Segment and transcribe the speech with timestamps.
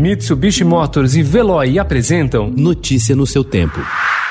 [0.00, 3.78] Mitsubishi Motors e Veloy apresentam Notícia no seu tempo.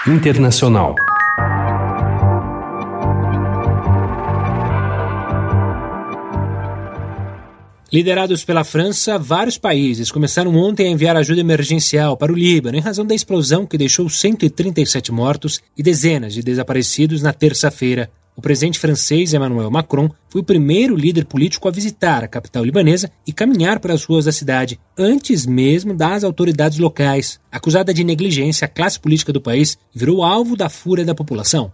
[0.07, 0.95] Internacional.
[7.93, 12.81] Liderados pela França, vários países começaram ontem a enviar ajuda emergencial para o Líbano em
[12.81, 18.09] razão da explosão que deixou 137 mortos e dezenas de desaparecidos na terça-feira.
[18.39, 23.11] O presidente francês Emmanuel Macron foi o primeiro líder político a visitar a capital libanesa
[23.27, 27.37] e caminhar para as ruas da cidade, antes mesmo das autoridades locais.
[27.51, 31.69] Acusada de negligência, a classe política do país virou alvo da fúria da população.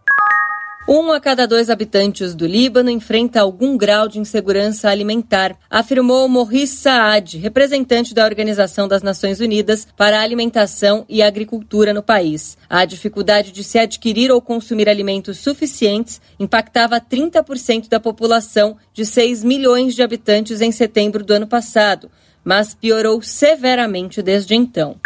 [0.87, 6.77] Um a cada dois habitantes do Líbano enfrenta algum grau de insegurança alimentar, afirmou Maurice
[6.77, 12.55] Saad, representante da Organização das Nações Unidas para a Alimentação e Agricultura no país.
[12.69, 19.43] A dificuldade de se adquirir ou consumir alimentos suficientes impactava 30% da população de 6
[19.43, 22.11] milhões de habitantes em setembro do ano passado,
[22.43, 24.99] mas piorou severamente desde então.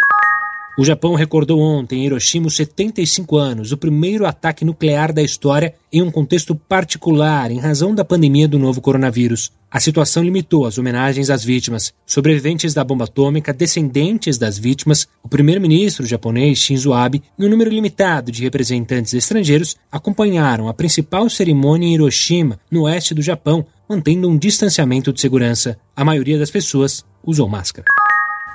[0.78, 5.74] O Japão recordou ontem em Hiroshima os 75 anos, o primeiro ataque nuclear da história
[5.92, 9.50] em um contexto particular em razão da pandemia do novo coronavírus.
[9.70, 11.92] A situação limitou as homenagens às vítimas.
[12.06, 17.70] Sobreviventes da bomba atômica, descendentes das vítimas, o primeiro-ministro japonês Shinzo Abe e um número
[17.70, 24.28] limitado de representantes estrangeiros acompanharam a principal cerimônia em Hiroshima, no oeste do Japão, mantendo
[24.28, 25.76] um distanciamento de segurança.
[25.94, 27.86] A maioria das pessoas usou máscara.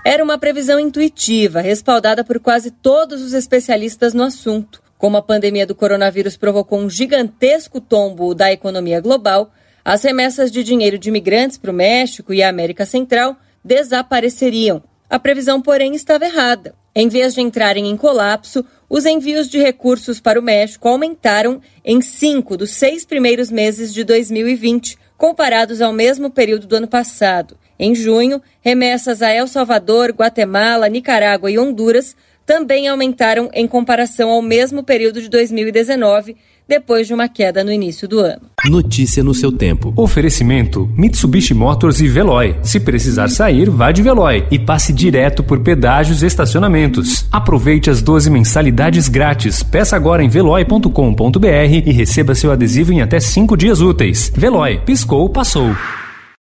[0.08, 4.80] Era uma previsão intuitiva, respaldada por quase todos os especialistas no assunto.
[5.00, 9.52] Como a pandemia do coronavírus provocou um gigantesco tombo da economia global,
[9.84, 14.84] as remessas de dinheiro de imigrantes para o México e a América Central desapareceriam.
[15.10, 16.76] A previsão, porém, estava errada.
[16.94, 22.00] Em vez de entrarem em colapso, os envios de recursos para o México aumentaram em
[22.00, 27.58] cinco dos seis primeiros meses de 2020, comparados ao mesmo período do ano passado.
[27.80, 34.42] Em junho, remessas a El Salvador, Guatemala, Nicarágua e Honduras também aumentaram em comparação ao
[34.42, 36.36] mesmo período de 2019,
[36.68, 38.42] depois de uma queda no início do ano.
[38.66, 39.94] Notícia no seu tempo.
[39.96, 42.56] Oferecimento: Mitsubishi Motors e Veloy.
[42.64, 47.28] Se precisar sair, vá de Veloy e passe direto por pedágios e estacionamentos.
[47.32, 49.62] Aproveite as 12 mensalidades grátis.
[49.62, 51.48] Peça agora em veloy.com.br
[51.86, 54.32] e receba seu adesivo em até 5 dias úteis.
[54.36, 55.76] Veloy, piscou, passou.